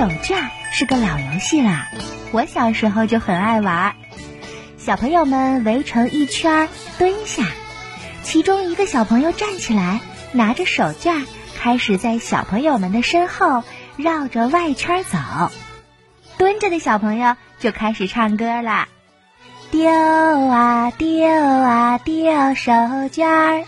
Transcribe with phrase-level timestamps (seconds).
[0.00, 1.84] 手绢是个老游戏了，
[2.32, 3.96] 我小时候就很爱玩。
[4.78, 7.44] 小朋友们围成一圈蹲下，
[8.22, 10.00] 其中一个小朋友站起来，
[10.32, 13.62] 拿着手绢开始在小朋友们的身后
[13.98, 15.18] 绕着外圈走。
[16.38, 18.88] 蹲着的小朋友就开始唱歌了：
[19.70, 23.64] 丢啊丢啊丢手绢儿，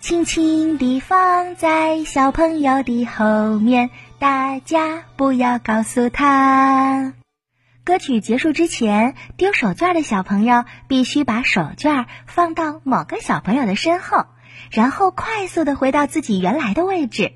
[0.00, 7.12] 轻轻地放在小朋友的后面，大家不要告诉他。
[7.84, 14.26] 歌曲结束之前，丢手绢的小朋友必须把手绢放到某个小朋友的身后，
[14.70, 17.32] 然后快速的回到自己原来的位置。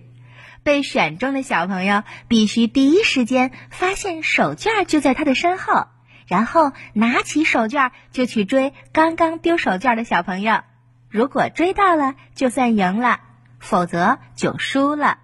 [0.62, 5.86] 被选中的小朋友必须第一时间发现手绢就在他的身后，
[6.26, 10.62] 然后拿起手绢就去追刚刚丢手绢的小朋友。
[11.10, 13.18] 如果追到了，就算赢了；
[13.58, 15.18] 否则就输了。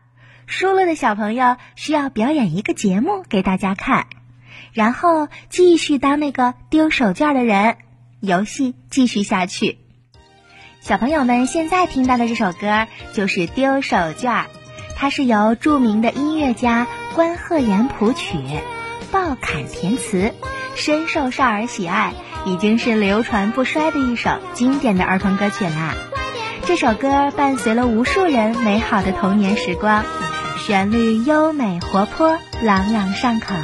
[0.47, 4.07] 输了的小朋友需要表演一个节目给大家看。
[4.73, 7.77] 然后继续当那个丢手绢的人，
[8.21, 9.79] 游戏继续下去。
[10.81, 14.15] 小朋友们现在听到的这首歌就是《丢手绢》，
[14.95, 18.39] 它是由著名的音乐家关鹤岩谱曲，
[19.11, 20.33] 鲍侃填词，
[20.75, 22.13] 深受少儿喜爱，
[22.45, 25.95] 已经是流传不衰的一首经典的儿童歌曲啦。
[26.67, 30.05] 这首歌伴随了无数人美好的童年时光，
[30.67, 33.55] 旋律优美活泼，朗朗上口。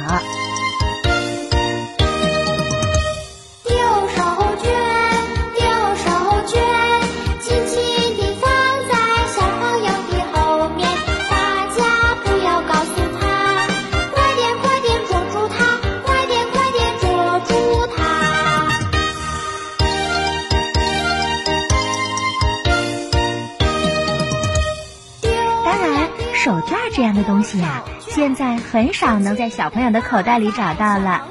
[26.43, 31.25] 手绢这样的东西呀，现在很少能在小朋友的口袋里找到了。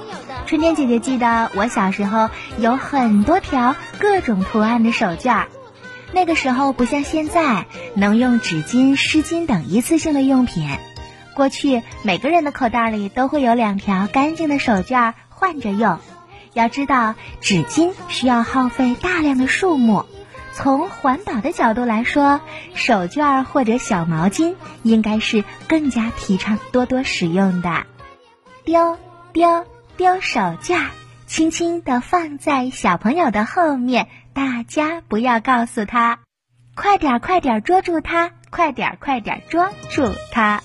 [0.46, 5.48] 春天姐姐记得我小时候有很多条各种图案的手绢儿，
[6.12, 10.66] 那个时候不像现在能用纸巾、湿巾等一次性的用品。
[11.36, 15.98] 过去每个人的口袋里都会有两条干净的手绢儿换着用。
[16.54, 20.06] 要知道，纸巾需要耗费大量的树木。
[20.54, 22.40] 从环保的角度来说，
[22.74, 27.86] 手绢或者小毛巾应该是更加提倡多多使用的。
[28.64, 28.98] 丢
[29.32, 30.88] 丢丢手绢，
[31.26, 36.18] 轻轻地放在小朋友的后面，大家不要告诉他。
[36.74, 40.62] 快点快点捉住他，快点快点捉住他。